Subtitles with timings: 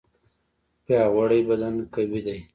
[0.85, 2.39] پیاوړی بدن قوي دی.